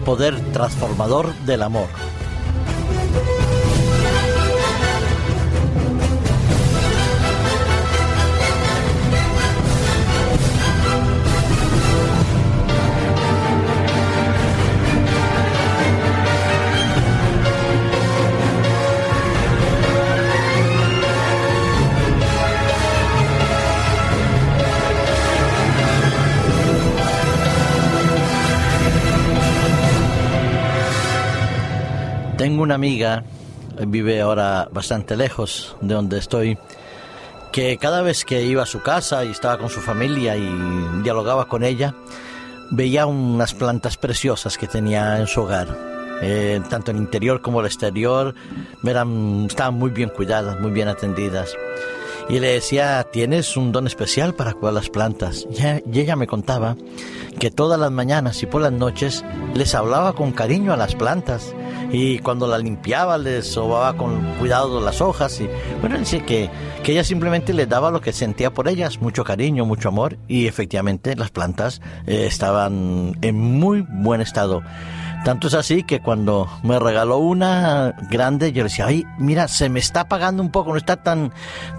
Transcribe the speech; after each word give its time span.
poder 0.00 0.34
transformador 0.52 1.34
del 1.46 1.62
amor. 1.62 1.88
Tengo 32.40 32.62
una 32.62 32.74
amiga, 32.74 33.22
vive 33.86 34.22
ahora 34.22 34.66
bastante 34.72 35.14
lejos 35.14 35.76
de 35.82 35.92
donde 35.92 36.16
estoy, 36.16 36.56
que 37.52 37.76
cada 37.76 38.00
vez 38.00 38.24
que 38.24 38.44
iba 38.44 38.62
a 38.62 38.66
su 38.66 38.80
casa 38.80 39.26
y 39.26 39.30
estaba 39.30 39.58
con 39.58 39.68
su 39.68 39.80
familia 39.80 40.38
y 40.38 40.50
dialogaba 41.02 41.48
con 41.48 41.64
ella, 41.64 41.94
veía 42.70 43.04
unas 43.04 43.52
plantas 43.52 43.98
preciosas 43.98 44.56
que 44.56 44.66
tenía 44.66 45.18
en 45.18 45.26
su 45.26 45.42
hogar. 45.42 45.68
Eh, 46.22 46.62
tanto 46.70 46.92
el 46.92 46.96
interior 46.96 47.42
como 47.42 47.60
el 47.60 47.66
exterior 47.66 48.34
eran, 48.82 49.44
estaban 49.44 49.74
muy 49.74 49.90
bien 49.90 50.08
cuidadas, 50.08 50.58
muy 50.60 50.70
bien 50.70 50.88
atendidas. 50.88 51.54
Y 52.30 52.40
le 52.40 52.52
decía, 52.52 53.06
tienes 53.12 53.54
un 53.58 53.70
don 53.70 53.86
especial 53.86 54.32
para 54.34 54.54
cuidar 54.54 54.72
las 54.72 54.88
plantas. 54.88 55.46
Y 55.92 55.98
ella 55.98 56.16
me 56.16 56.26
contaba 56.26 56.74
que 57.40 57.50
todas 57.50 57.80
las 57.80 57.90
mañanas 57.90 58.42
y 58.42 58.46
por 58.46 58.60
las 58.60 58.70
noches 58.70 59.24
les 59.54 59.74
hablaba 59.74 60.12
con 60.12 60.30
cariño 60.30 60.74
a 60.74 60.76
las 60.76 60.94
plantas 60.94 61.54
y 61.90 62.18
cuando 62.18 62.46
la 62.46 62.58
limpiaba 62.58 63.16
le 63.16 63.40
sobaba 63.42 63.96
con 63.96 64.22
cuidado 64.34 64.80
las 64.82 65.00
hojas 65.00 65.40
y 65.40 65.48
bueno, 65.80 65.98
dice 65.98 66.22
que, 66.22 66.50
que 66.84 66.92
ella 66.92 67.02
simplemente 67.02 67.54
le 67.54 67.66
daba 67.66 67.90
lo 67.90 68.02
que 68.02 68.12
sentía 68.12 68.52
por 68.52 68.68
ellas, 68.68 69.00
mucho 69.00 69.24
cariño, 69.24 69.64
mucho 69.64 69.88
amor 69.88 70.18
y 70.28 70.46
efectivamente 70.46 71.16
las 71.16 71.30
plantas 71.30 71.80
eh, 72.06 72.26
estaban 72.26 73.16
en 73.22 73.40
muy 73.40 73.86
buen 73.88 74.20
estado. 74.20 74.62
Tanto 75.24 75.48
es 75.48 75.54
así 75.54 75.82
que 75.82 76.00
cuando 76.00 76.48
me 76.62 76.78
regaló 76.78 77.18
una 77.18 77.94
grande, 78.10 78.52
yo 78.52 78.62
le 78.62 78.70
decía, 78.70 78.86
ay, 78.86 79.04
mira, 79.18 79.48
se 79.48 79.68
me 79.68 79.78
está 79.78 80.02
apagando 80.02 80.42
un 80.42 80.50
poco, 80.50 80.70
no 80.70 80.78
está 80.78 81.02
tan, 81.02 81.32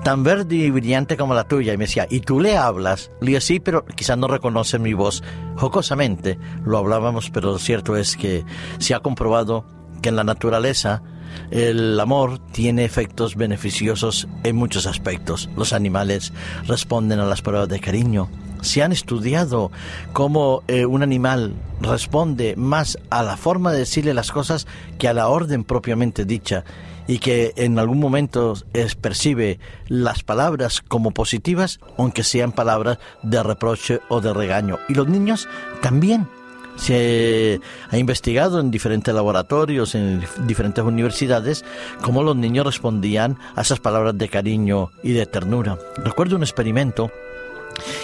tan 0.03 0.23
verde 0.23 0.55
y 0.55 0.69
brillante 0.69 1.17
como 1.17 1.33
la 1.33 1.45
tuya. 1.45 1.73
Y 1.73 1.77
me 1.77 1.85
decía, 1.85 2.05
¿y 2.09 2.19
tú 2.19 2.39
le 2.39 2.55
hablas? 2.55 3.09
Le 3.19 3.27
dije, 3.27 3.41
sí, 3.41 3.59
pero 3.59 3.83
quizás 3.85 4.17
no 4.17 4.27
reconoce 4.27 4.77
mi 4.77 4.93
voz. 4.93 5.23
Jocosamente 5.55 6.37
lo 6.63 6.77
hablábamos, 6.77 7.31
pero 7.31 7.51
lo 7.51 7.57
cierto 7.57 7.97
es 7.97 8.15
que 8.15 8.45
se 8.77 8.93
ha 8.93 8.99
comprobado 8.99 9.65
que 10.03 10.09
en 10.09 10.17
la 10.17 10.23
naturaleza 10.23 11.01
el 11.51 11.99
amor 11.99 12.39
tiene 12.51 12.85
efectos 12.85 13.35
beneficiosos 13.35 14.27
en 14.43 14.55
muchos 14.55 14.85
aspectos. 14.85 15.49
Los 15.55 15.73
animales 15.73 16.33
responden 16.67 17.19
a 17.19 17.25
las 17.25 17.41
pruebas 17.41 17.69
de 17.69 17.79
cariño. 17.79 18.29
Se 18.61 18.83
han 18.83 18.91
estudiado 18.91 19.71
cómo 20.13 20.63
eh, 20.67 20.85
un 20.85 21.01
animal 21.01 21.53
responde 21.81 22.55
más 22.55 22.97
a 23.09 23.23
la 23.23 23.35
forma 23.37 23.71
de 23.71 23.79
decirle 23.79 24.13
las 24.13 24.31
cosas 24.31 24.67
que 24.99 25.07
a 25.07 25.13
la 25.13 25.29
orden 25.29 25.63
propiamente 25.63 26.25
dicha 26.25 26.63
y 27.07 27.19
que 27.19 27.53
en 27.55 27.79
algún 27.79 27.99
momento 27.99 28.53
es, 28.73 28.95
percibe 28.95 29.59
las 29.87 30.23
palabras 30.23 30.81
como 30.81 31.11
positivas, 31.11 31.79
aunque 31.97 32.23
sean 32.23 32.51
palabras 32.51 32.99
de 33.23 33.41
reproche 33.41 33.99
o 34.09 34.21
de 34.21 34.33
regaño. 34.33 34.77
Y 34.87 34.93
los 34.93 35.07
niños 35.07 35.49
también 35.81 36.27
se 36.75 37.59
ha 37.89 37.97
investigado 37.97 38.59
en 38.59 38.71
diferentes 38.71 39.13
laboratorios, 39.13 39.95
en 39.95 40.23
diferentes 40.45 40.83
universidades, 40.83 41.63
cómo 42.01 42.23
los 42.23 42.35
niños 42.35 42.65
respondían 42.65 43.37
a 43.55 43.61
esas 43.61 43.79
palabras 43.79 44.17
de 44.17 44.29
cariño 44.29 44.91
y 45.03 45.13
de 45.13 45.25
ternura. 45.25 45.77
Recuerdo 45.97 46.35
un 46.35 46.43
experimento 46.43 47.11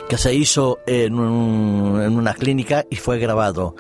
que 0.08 0.18
se 0.18 0.34
hizo 0.34 0.80
en, 0.88 1.14
en, 1.14 2.18
una 2.18 2.34
clínica 2.34 2.86
y 2.90 2.96
fue 2.96 3.20
grabado. 3.20 3.76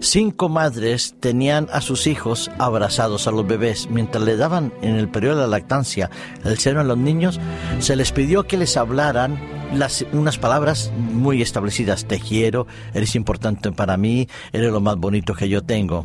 Cinco 0.00 0.48
madres 0.48 1.14
tenían 1.20 1.68
a 1.72 1.80
sus 1.80 2.06
hijos 2.06 2.50
abrazados 2.58 3.26
a 3.26 3.30
los 3.30 3.46
bebés. 3.46 3.88
Mientras 3.90 4.22
le 4.24 4.36
daban 4.36 4.72
en 4.82 4.96
el 4.96 5.08
periodo 5.08 5.36
de 5.36 5.42
la 5.42 5.48
lactancia 5.48 6.10
el 6.44 6.58
seno 6.58 6.80
a 6.80 6.84
los 6.84 6.98
niños, 6.98 7.40
se 7.78 7.96
les 7.96 8.12
pidió 8.12 8.44
que 8.44 8.58
les 8.58 8.76
hablaran 8.76 9.59
las, 9.72 10.04
unas 10.12 10.38
palabras 10.38 10.92
muy 10.96 11.42
establecidas. 11.42 12.06
Te 12.06 12.18
quiero, 12.18 12.66
eres 12.94 13.14
importante 13.14 13.72
para 13.72 13.96
mí, 13.96 14.28
eres 14.52 14.72
lo 14.72 14.80
más 14.80 14.96
bonito 14.96 15.34
que 15.34 15.48
yo 15.48 15.62
tengo. 15.62 16.04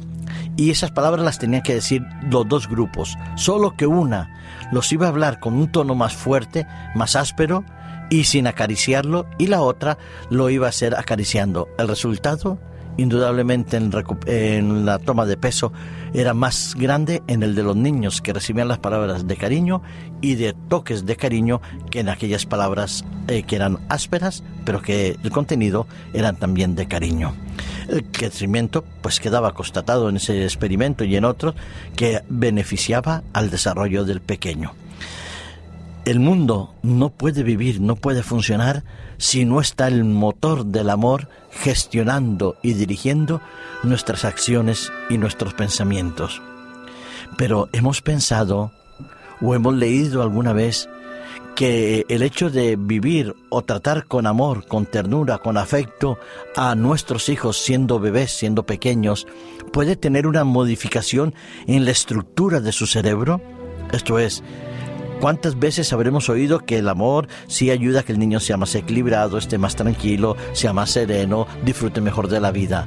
Y 0.58 0.72
esas 0.72 0.92
palabras 0.92 1.26
las 1.26 1.40
tenían 1.40 1.64
que 1.64 1.74
decir 1.74 2.04
los 2.30 2.48
dos 2.48 2.68
grupos. 2.68 3.18
Solo 3.36 3.76
que 3.76 3.88
una 3.88 4.42
los 4.72 4.92
iba 4.92 5.06
a 5.06 5.10
hablar 5.10 5.40
con 5.40 5.56
un 5.56 5.72
tono 5.72 5.96
más 5.96 6.14
fuerte, 6.14 6.66
más 6.96 7.16
áspero, 7.16 7.64
y 8.10 8.26
sin 8.26 8.48
acariciarlo, 8.48 9.26
y 9.38 9.48
la 9.48 9.62
otra 9.62 9.98
lo 10.30 10.50
iba 10.50 10.68
a 10.68 10.70
hacer 10.70 10.96
acariciando. 10.96 11.68
El 11.78 11.88
resultado, 11.88 12.60
indudablemente 12.98 13.78
en, 13.78 14.86
la 14.86 15.00
toma 15.00 15.26
de 15.26 15.38
peso, 15.38 15.72
era 16.14 16.34
más 16.34 16.76
grande 16.76 17.24
en 17.28 17.44
el 17.44 17.56
de 17.56 17.64
los 17.64 17.76
niños 17.76 18.22
que 18.22 18.34
recibían 18.34 18.68
las 18.68 18.78
palabras 18.78 19.28
de 19.28 19.36
cariño 19.36 19.82
y 20.22 20.36
de 20.36 20.54
toques 20.70 21.06
de 21.06 21.16
cariño 21.16 21.62
que 21.92 22.00
en 22.00 22.10
aquellas 22.10 22.46
palabras 22.46 23.04
eh, 23.28 23.44
que 23.44 23.56
eran 23.56 23.80
ásperas, 23.90 24.44
pero 24.64 24.82
que 24.82 25.18
el 25.22 25.32
contenido 25.32 25.88
eran 26.14 26.38
también 26.38 26.76
de 26.76 26.88
cariño. 26.88 27.34
El 27.90 28.04
crecimiento 28.06 28.84
pues 29.02 29.20
quedaba 29.20 29.54
constatado 29.54 30.10
en 30.10 30.18
ese 30.18 30.44
experimento 30.44 31.04
y 31.04 31.16
en 31.16 31.26
otros 31.26 31.56
que 31.96 32.22
beneficiaba 32.30 33.24
al 33.34 33.50
desarrollo 33.50 34.06
del 34.06 34.22
pequeño. 34.22 34.74
El 36.06 36.20
mundo 36.20 36.72
no 36.84 37.10
puede 37.10 37.42
vivir, 37.42 37.82
no 37.82 37.96
puede 37.96 38.22
funcionar 38.22 38.84
si 39.18 39.44
no 39.44 39.60
está 39.60 39.88
el 39.88 40.04
motor 40.04 40.66
del 40.68 40.92
amor 40.92 41.30
gestionando 41.50 42.58
y 42.62 42.74
dirigiendo 42.74 43.42
nuestras 43.82 44.24
acciones 44.24 44.92
y 45.10 45.18
nuestros 45.18 45.56
pensamientos. 45.56 46.44
Pero 47.38 47.70
hemos 47.74 48.04
pensado 48.04 48.72
o 49.42 49.56
hemos 49.56 49.74
leído 49.74 50.22
alguna 50.22 50.54
vez 50.54 50.88
que 51.56 52.06
el 52.08 52.22
hecho 52.22 52.52
de 52.52 52.76
vivir 52.76 53.34
o 53.50 53.64
tratar 53.64 54.06
con 54.06 54.28
amor, 54.28 54.68
con 54.68 54.86
ternura, 54.86 55.40
con 55.40 55.58
afecto 55.58 56.20
a 56.56 56.76
nuestros 56.76 57.30
hijos 57.30 57.58
siendo 57.58 58.00
bebés, 58.00 58.32
siendo 58.32 58.64
pequeños, 58.64 59.26
puede 59.74 59.96
tener 59.96 60.28
una 60.28 60.44
modificación 60.44 61.34
en 61.66 61.84
la 61.84 61.92
estructura 61.92 62.60
de 62.60 62.74
su 62.74 62.86
cerebro. 62.86 63.42
Esto 63.92 64.20
es, 64.20 64.44
¿Cuántas 65.20 65.58
veces 65.58 65.92
habremos 65.94 66.30
oído 66.30 66.60
que 66.60 66.78
el 66.78 66.90
amor 66.90 67.28
sí 67.48 67.72
ayuda 67.72 68.02
a 68.02 68.04
que 68.04 68.12
el 68.12 68.20
niño 68.20 68.40
sea 68.40 68.58
más 68.58 68.76
equilibrado, 68.76 69.38
esté 69.38 69.58
más 69.58 69.76
tranquilo, 69.76 70.36
sea 70.54 70.74
más 70.74 70.92
sereno, 70.92 71.48
disfrute 71.64 72.02
mejor 72.02 72.28
de 72.28 72.40
la 72.40 72.52
vida? 72.52 72.86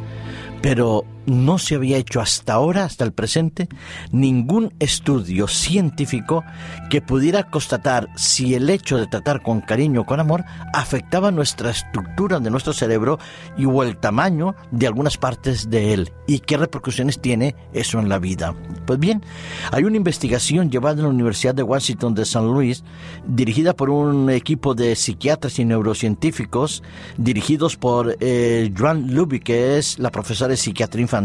Pero 0.60 1.04
no 1.28 1.58
se 1.58 1.74
había 1.74 1.98
hecho 1.98 2.20
hasta 2.20 2.54
ahora, 2.54 2.84
hasta 2.84 3.04
el 3.04 3.12
presente, 3.12 3.68
ningún 4.10 4.72
estudio 4.78 5.46
científico 5.46 6.42
que 6.90 7.02
pudiera 7.02 7.44
constatar 7.44 8.08
si 8.16 8.54
el 8.54 8.70
hecho 8.70 8.96
de 8.96 9.06
tratar 9.06 9.42
con 9.42 9.60
cariño 9.60 10.02
o 10.02 10.06
con 10.06 10.20
amor 10.20 10.44
afectaba 10.72 11.30
nuestra 11.30 11.70
estructura 11.70 12.40
de 12.40 12.50
nuestro 12.50 12.72
cerebro 12.72 13.18
y 13.56 13.66
o 13.66 13.82
el 13.82 13.98
tamaño 13.98 14.54
de 14.70 14.86
algunas 14.86 15.18
partes 15.18 15.68
de 15.68 15.92
él 15.92 16.12
y 16.26 16.40
qué 16.40 16.56
repercusiones 16.56 17.20
tiene 17.20 17.54
eso 17.72 17.98
en 17.98 18.08
la 18.08 18.18
vida. 18.18 18.54
Pues 18.86 18.98
bien, 18.98 19.22
hay 19.70 19.84
una 19.84 19.96
investigación 19.96 20.70
llevada 20.70 20.96
en 20.96 21.02
la 21.02 21.08
Universidad 21.08 21.54
de 21.54 21.62
Washington 21.62 22.14
de 22.14 22.24
San 22.24 22.46
Luis, 22.46 22.84
dirigida 23.26 23.74
por 23.74 23.90
un 23.90 24.30
equipo 24.30 24.74
de 24.74 24.96
psiquiatras 24.96 25.58
y 25.58 25.66
neurocientíficos, 25.66 26.82
dirigidos 27.18 27.76
por 27.76 28.16
eh, 28.20 28.72
Joan 28.76 29.14
Luby, 29.14 29.40
que 29.40 29.78
es 29.78 29.98
la 29.98 30.10
profesora 30.10 30.48
de 30.48 30.56
psiquiatría 30.56 31.02
infantil 31.02 31.17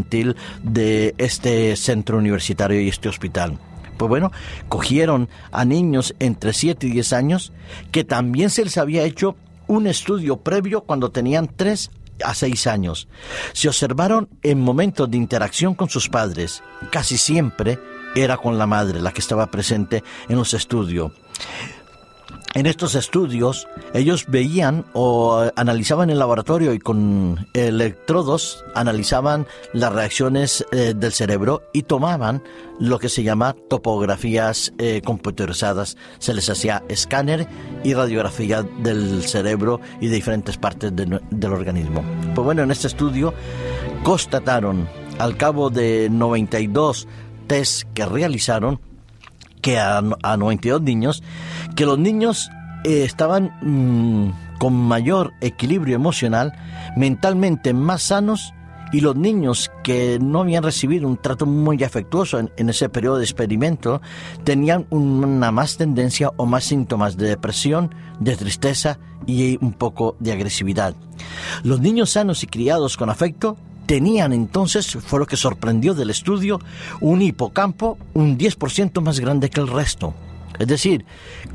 de 0.64 1.16
este 1.18 1.76
centro 1.76 2.18
universitario 2.18 2.82
y 2.82 2.90
este 2.90 3.10
hospital. 3.10 3.60
Pues 3.98 4.10
bueno, 4.10 4.32
cogieron 4.70 5.30
a 5.52 5.66
niños 5.66 6.16
entre 6.20 6.54
7 6.54 6.88
y 6.88 6.92
10 6.92 7.14
años 7.14 7.54
que 7.92 8.04
también 8.04 8.50
se 8.50 8.64
les 8.64 8.78
había 8.78 9.04
hecho 9.04 9.36
un 9.68 9.88
estudio 9.88 10.38
previo 10.38 10.82
cuando 10.82 11.12
tenían 11.12 11.48
3 11.48 11.92
a 12.24 12.34
6 12.34 12.68
años. 12.68 13.08
Se 13.54 13.68
observaron 13.68 14.30
en 14.42 14.60
momentos 14.60 15.10
de 15.10 15.18
interacción 15.18 15.76
con 15.76 15.90
sus 15.90 16.10
padres. 16.10 16.64
Casi 16.92 17.18
siempre 17.18 17.80
era 18.16 18.38
con 18.38 18.58
la 18.58 18.68
madre 18.68 19.02
la 19.02 19.12
que 19.12 19.22
estaba 19.22 19.48
presente 19.48 20.04
en 20.28 20.38
los 20.38 20.54
estudios 20.54 21.12
en 22.54 22.66
estos 22.66 22.96
estudios 22.96 23.68
ellos 23.94 24.26
veían 24.28 24.86
o 24.94 25.50
analizaban 25.56 26.10
en 26.10 26.20
laboratorio 26.20 26.74
y 26.74 26.80
con 26.80 27.48
electrodos 27.54 28.64
analizaban 28.76 29.48
las 29.74 29.92
reacciones 29.94 30.66
eh, 30.72 30.94
del 30.96 31.12
cerebro 31.12 31.64
y 31.74 31.84
tomaban 31.84 32.44
lo 32.80 33.00
que 33.00 33.10
se 33.10 33.24
llama 33.24 33.56
topografías 33.70 34.74
eh, 34.78 35.02
computarizadas. 35.04 35.98
Se 36.20 36.34
les 36.34 36.50
hacía 36.50 36.84
escáner 36.90 37.48
y 37.84 37.94
radiografía 37.94 38.64
del 38.64 39.24
cerebro 39.24 39.80
y 40.00 40.08
de 40.08 40.16
diferentes 40.16 40.58
partes 40.58 40.92
del 40.96 41.52
organismo. 41.52 42.04
Pues 42.36 42.46
bueno, 42.46 42.64
en 42.64 42.72
este 42.72 42.88
estudio 42.88 43.34
constataron 44.04 44.88
al 45.20 45.38
cabo 45.38 45.70
de 45.70 46.10
92 46.12 47.08
test 47.48 47.84
que 47.94 48.06
realizaron, 48.06 48.80
que 49.64 49.80
a, 49.80 50.02
92 50.02 50.82
niños, 50.82 51.24
que 51.76 51.88
los 51.88 51.98
niños 51.98 52.52
eh, 52.84 53.04
estaban 53.04 53.52
mm, 53.62 54.60
con 54.60 54.74
mayor 54.74 55.34
equilibrio 55.42 55.96
emocional, 55.96 56.54
mentalmente 56.98 57.74
más 57.74 58.04
sanos 58.04 58.54
y 58.92 59.00
los 59.00 59.16
niños 59.16 59.72
que 59.84 60.20
no 60.22 60.42
habían 60.42 60.64
recibido 60.64 61.08
un 61.08 61.18
trato 61.18 61.46
muy 61.48 61.82
afectuoso 61.84 62.40
en, 62.40 62.70
ese 62.70 62.90
periodo 62.90 63.18
de 63.18 63.24
experimento 63.24 64.02
tenían 64.44 64.86
una 64.92 65.52
más 65.52 65.78
tendencia 65.78 66.30
o 66.36 66.46
más 66.46 66.66
síntomas 66.66 67.18
de 67.18 67.30
depresión, 67.30 67.96
de 68.20 68.36
tristeza 68.36 69.00
y 69.26 69.58
un 69.64 69.74
poco 69.74 70.18
de 70.20 70.34
agresividad. 70.34 70.94
Los 71.64 71.80
niños 71.80 72.12
sanos 72.12 72.44
y 72.44 72.48
criados 72.48 72.98
con 72.98 73.10
afecto 73.10 73.58
tenían 73.86 74.34
entonces, 74.34 74.98
fue 75.06 75.20
lo 75.20 75.28
que 75.28 75.38
sorprendió 75.38 75.94
del 75.94 76.10
estudio, 76.10 76.60
un 77.02 77.22
hipocampo 77.22 77.98
un 78.14 78.38
10% 78.38 79.02
más 79.02 79.20
grande 79.20 79.50
que 79.50 79.60
el 79.60 79.68
resto. 79.68 80.14
Es 80.60 80.68
decir, 80.68 81.06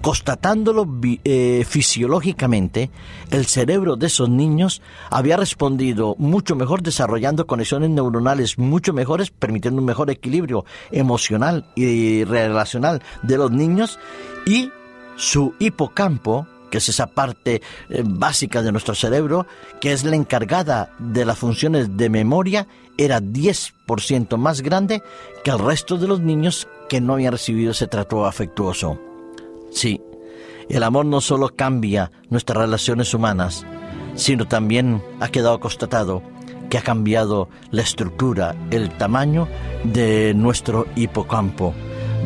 constatándolo 0.01 0.87
eh, 1.25 1.65
fisiológicamente, 1.69 2.91
el 3.31 3.47
cerebro 3.47 3.97
de 3.97 4.09
esos 4.09 4.29
niños 4.29 4.83
había 5.11 5.37
respondido 5.37 6.17
mucho 6.19 6.57
mejor 6.57 6.83
desarrollando 6.83 7.47
conexiones 7.47 7.91
neuronales 7.91 8.59
mucho 8.59 8.93
mejores, 8.93 9.31
permitiendo 9.31 9.81
un 9.81 9.87
mejor 9.87 10.11
equilibrio 10.11 10.65
emocional 10.91 11.71
y 11.77 12.25
relacional 12.25 13.03
de 13.23 13.39
los 13.39 13.53
niños 13.53 14.01
y 14.47 14.71
su 15.17 15.55
hipocampo, 15.59 16.47
que 16.71 16.79
es 16.79 16.89
esa 16.89 17.07
parte 17.07 17.63
eh, 17.89 18.03
básica 18.05 18.63
de 18.63 18.73
nuestro 18.73 18.95
cerebro, 18.95 19.47
que 19.81 19.93
es 19.93 20.05
la 20.05 20.17
encargada 20.17 20.91
de 20.99 21.25
las 21.25 21.39
funciones 21.39 21.97
de 21.97 22.11
memoria, 22.11 22.67
era 22.97 23.21
10% 23.21 24.37
más 24.37 24.61
grande 24.61 25.03
que 25.45 25.51
el 25.51 25.59
resto 25.59 25.97
de 25.97 26.09
los 26.09 26.21
niños 26.21 26.69
que 26.89 27.01
no 27.01 27.15
habían 27.15 27.33
recibido 27.33 27.73
ese 27.73 27.87
trato 27.87 28.27
afectuoso. 28.27 29.01
Sí, 29.71 30.01
el 30.69 30.83
amor 30.83 31.07
no 31.07 31.21
solo 31.21 31.51
cambia 31.55 32.11
nuestras 32.29 32.59
relaciones 32.59 33.15
humanas, 33.15 33.65
sino 34.15 34.47
también 34.47 35.03
ha 35.21 35.29
quedado 35.29 35.61
constatado 35.61 36.23
que 36.69 36.79
ha 36.79 36.83
cambiado 36.83 37.49
la 37.71 37.83
estructura, 37.83 38.55
el 38.71 38.91
tamaño 38.91 39.49
de 39.85 40.35
nuestro 40.35 40.87
hipocampo, 40.97 41.73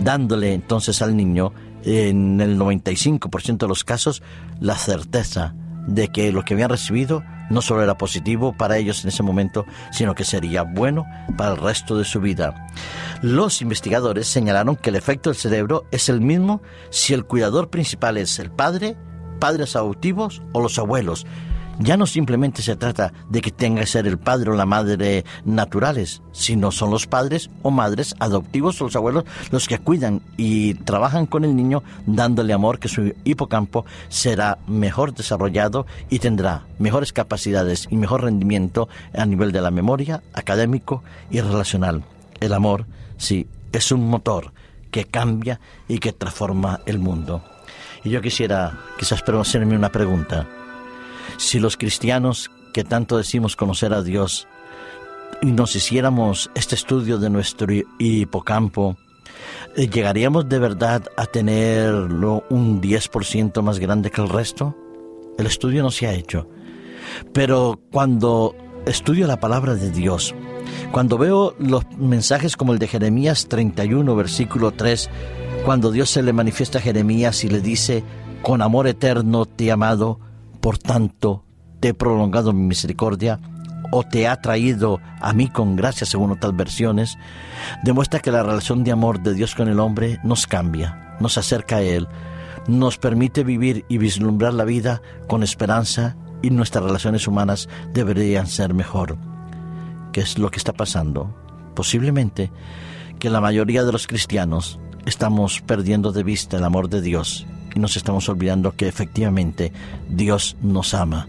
dándole 0.03 0.55
entonces 0.55 1.01
al 1.03 1.17
niño, 1.17 1.53
en 1.85 2.41
el 2.41 2.59
95% 2.59 3.59
de 3.59 3.69
los 3.69 3.85
casos, 3.85 4.23
la 4.61 4.77
certeza 4.77 5.55
de 5.87 6.09
que 6.09 6.33
lo 6.33 6.45
que 6.45 6.55
habían 6.55 6.71
recibido 6.71 7.23
no 7.51 7.61
solo 7.61 7.83
era 7.83 7.99
positivo 7.99 8.55
para 8.57 8.79
ellos 8.79 9.03
en 9.05 9.09
ese 9.09 9.23
momento, 9.23 9.67
sino 9.91 10.15
que 10.15 10.25
sería 10.25 10.63
bueno 10.63 11.07
para 11.37 11.53
el 11.53 11.59
resto 11.59 11.99
de 11.99 12.05
su 12.05 12.21
vida. 12.21 12.69
Los 13.21 13.63
investigadores 13.63 14.27
señalaron 14.27 14.77
que 14.77 14.91
el 14.91 14.97
efecto 14.97 15.31
del 15.31 15.39
cerebro 15.39 15.85
es 15.91 16.09
el 16.09 16.21
mismo 16.21 16.63
si 16.91 17.15
el 17.15 17.25
cuidador 17.25 17.69
principal 17.69 18.17
es 18.17 18.39
el 18.39 18.51
padre, 18.51 18.97
padres 19.39 19.77
adoptivos 19.77 20.43
o 20.53 20.61
los 20.61 20.79
abuelos, 20.79 21.27
ya 21.85 21.97
no 21.97 22.07
simplemente 22.07 22.63
se 22.63 22.77
trata 22.77 23.13
de 23.29 23.41
que 23.41 23.51
tenga 23.51 23.81
que 23.81 23.87
ser 23.87 24.07
el 24.07 24.19
padre 24.19 24.51
o 24.51 24.55
la 24.55 24.67
madre 24.67 25.25
naturales, 25.45 26.23
sino 26.33 26.71
son 26.71 26.91
los 26.91 27.07
padres 27.07 27.51
o 27.63 27.71
madres 27.71 28.15
adoptivos 28.19 28.81
o 28.81 28.85
los 28.85 28.97
abuelos 28.97 29.25
los 29.51 29.69
que 29.69 29.79
cuidan 29.79 30.23
y 30.37 30.75
trabajan 30.75 31.27
con 31.27 31.45
el 31.45 31.57
niño 31.57 31.83
dándole 32.07 32.53
amor 32.53 32.79
que 32.79 32.89
su 32.89 33.15
hipocampo 33.25 33.85
será 34.09 34.59
mejor 34.67 35.15
desarrollado 35.15 35.87
y 36.11 36.19
tendrá 36.19 36.67
mejores 36.79 37.13
capacidades 37.13 37.89
y 37.91 37.97
mejor 37.97 38.23
rendimiento 38.23 38.89
a 39.15 39.27
nivel 39.27 39.53
de 39.53 39.61
la 39.61 39.71
memoria, 39.71 40.23
académico 40.35 41.03
y 41.31 41.41
relacional. 41.41 42.05
El 42.41 42.53
amor, 42.53 42.87
sí, 43.17 43.47
es 43.73 43.93
un 43.93 44.09
motor 44.09 44.53
que 44.91 45.05
cambia 45.05 45.61
y 45.89 45.99
que 45.99 46.13
transforma 46.13 46.81
el 46.87 46.99
mundo. 46.99 47.43
Y 48.05 48.11
yo 48.11 48.21
quisiera 48.21 48.79
quizás 48.99 49.23
hacerme 49.23 49.77
una 49.77 49.91
pregunta. 49.91 50.47
Si 51.37 51.59
los 51.59 51.77
cristianos 51.77 52.51
que 52.73 52.85
tanto 52.85 53.19
decimos 53.19 53.57
conocer 53.57 53.93
a 53.93 54.03
Dios 54.03 54.49
y 55.41 55.53
nos 55.53 55.77
hiciéramos 55.77 56.51
este 56.55 56.75
estudio 56.75 57.19
de 57.19 57.31
nuestro 57.31 57.73
hipocampo, 57.99 58.97
eh, 59.77 59.89
¿llegaríamos 59.89 60.49
de 60.49 60.59
verdad 60.59 61.03
a 61.17 61.27
tenerlo 61.27 62.45
un 62.51 62.81
10% 62.81 63.63
más 63.63 63.79
grande 63.79 64.11
que 64.11 64.21
el 64.21 64.29
resto? 64.29 64.77
El 65.39 65.47
estudio 65.47 65.83
no 65.83 65.91
se 65.91 66.07
ha 66.07 66.13
hecho. 66.13 66.49
Pero 67.33 67.81
cuando 67.91 68.55
estudio 68.87 69.27
la 69.27 69.41
palabra 69.41 69.75
de 69.75 69.91
Dios, 69.91 70.35
cuando 70.91 71.19
veo 71.19 71.55
los 71.59 71.85
mensajes 71.97 72.57
como 72.57 72.73
el 72.73 72.79
de 72.79 72.89
Jeremías 72.89 73.49
31, 73.49 74.15
versículo 74.15 74.73
3, 74.73 75.11
cuando 75.65 75.91
Dios 75.91 76.11
se 76.11 76.23
le 76.23 76.33
manifiesta 76.33 76.79
a 76.79 76.83
Jeremías 76.83 77.45
y 77.45 77.49
le 77.49 77.61
dice, 77.61 78.05
con 78.43 78.63
amor 78.63 78.87
eterno 78.87 79.47
te 79.47 79.67
he 79.67 79.73
amado, 79.73 80.19
por 80.63 80.79
tanto, 80.79 81.45
te 81.81 81.89
he 81.89 81.95
prolongado 81.95 82.53
mi 82.53 82.63
misericordia 82.63 83.41
o 83.91 84.05
te 84.05 84.29
ha 84.29 84.41
traído 84.41 85.01
a 85.21 85.33
mí 85.33 85.49
con 85.49 85.75
gracia, 85.75 86.07
según 86.07 86.31
otras 86.31 86.57
versiones, 86.57 87.19
demuestra 87.83 88.21
que 88.21 88.31
la 88.31 88.45
relación 88.45 88.85
de 88.85 88.93
amor 88.93 89.21
de 89.21 89.35
Dios 89.35 89.57
con 89.57 89.67
el 89.67 89.81
hombre 89.81 90.21
nos 90.23 90.47
cambia, 90.47 91.17
nos 91.19 91.37
acerca 91.37 91.77
a 91.77 91.83
Él, 91.83 92.07
nos 92.69 92.97
permite 92.97 93.43
vivir 93.43 93.85
y 93.89 93.99
vislumbrar 93.99 94.55
la 94.55 94.65
vida 94.65 95.03
con 95.27 95.43
esperanza 95.43 96.17
y 96.43 96.51
nuestras 96.51 96.85
relaciones 96.85 97.27
humanas 97.27 97.69
deberían 97.93 98.47
ser 98.47 98.73
mejor. 98.73 99.19
¿Qué 100.13 100.21
es 100.21 100.39
lo 100.39 100.53
que 100.53 100.59
está 100.59 100.73
pasando? 100.73 101.35
Posiblemente 101.75 102.53
que 103.19 103.31
la 103.31 103.41
mayoría 103.41 103.83
de 103.83 103.91
los 103.91 104.07
cristianos 104.07 104.79
estamos 105.07 105.61
perdiendo 105.61 106.13
de 106.13 106.23
vista 106.23 106.57
el 106.57 106.65
amor 106.65 106.89
de 106.89 107.01
Dios 107.01 107.49
y 107.75 107.79
nos 107.79 107.97
estamos 107.97 108.29
olvidando 108.29 108.73
que 108.73 108.89
efectivamente 108.89 109.73
Dios 110.09 110.57
nos 110.61 110.95
ama. 110.95 111.29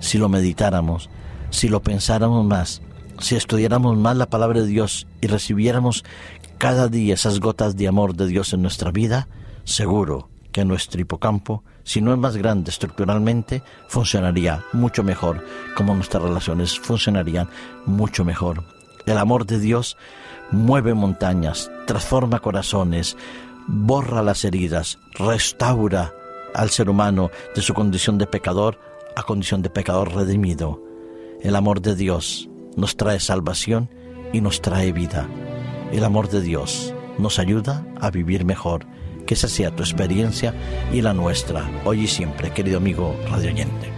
Si 0.00 0.18
lo 0.18 0.28
meditáramos, 0.28 1.10
si 1.50 1.68
lo 1.68 1.82
pensáramos 1.82 2.44
más, 2.44 2.82
si 3.20 3.36
estudiáramos 3.36 3.96
más 3.96 4.16
la 4.16 4.30
palabra 4.30 4.60
de 4.60 4.66
Dios 4.66 5.06
y 5.20 5.26
recibiéramos 5.26 6.04
cada 6.58 6.88
día 6.88 7.14
esas 7.14 7.40
gotas 7.40 7.76
de 7.76 7.88
amor 7.88 8.14
de 8.14 8.26
Dios 8.26 8.52
en 8.52 8.62
nuestra 8.62 8.90
vida, 8.90 9.28
seguro 9.64 10.28
que 10.52 10.64
nuestro 10.64 11.00
hipocampo, 11.00 11.62
si 11.84 12.00
no 12.00 12.12
es 12.12 12.18
más 12.18 12.36
grande 12.36 12.70
estructuralmente, 12.70 13.62
funcionaría 13.88 14.64
mucho 14.72 15.02
mejor, 15.02 15.44
como 15.76 15.94
nuestras 15.94 16.22
relaciones 16.22 16.78
funcionarían 16.78 17.48
mucho 17.86 18.24
mejor. 18.24 18.64
El 19.06 19.18
amor 19.18 19.46
de 19.46 19.58
Dios 19.58 19.96
mueve 20.50 20.94
montañas, 20.94 21.70
transforma 21.86 22.40
corazones, 22.40 23.16
borra 23.68 24.22
las 24.22 24.44
heridas, 24.44 24.98
restaura 25.14 26.12
al 26.54 26.70
ser 26.70 26.88
humano 26.88 27.30
de 27.54 27.62
su 27.62 27.74
condición 27.74 28.18
de 28.18 28.26
pecador 28.26 28.80
a 29.14 29.22
condición 29.22 29.62
de 29.62 29.70
pecador 29.70 30.14
redimido. 30.14 30.82
El 31.42 31.54
amor 31.54 31.82
de 31.82 31.94
Dios 31.94 32.48
nos 32.76 32.96
trae 32.96 33.20
salvación 33.20 33.90
y 34.32 34.40
nos 34.40 34.62
trae 34.62 34.92
vida. 34.92 35.28
El 35.92 36.04
amor 36.04 36.28
de 36.28 36.40
Dios 36.40 36.94
nos 37.18 37.38
ayuda 37.38 37.86
a 38.00 38.10
vivir 38.10 38.44
mejor. 38.44 38.86
Que 39.26 39.34
esa 39.34 39.48
sea 39.48 39.76
tu 39.76 39.82
experiencia 39.82 40.54
y 40.90 41.02
la 41.02 41.12
nuestra, 41.12 41.68
hoy 41.84 42.04
y 42.04 42.06
siempre, 42.06 42.50
querido 42.52 42.78
amigo 42.78 43.14
radioyente. 43.28 43.97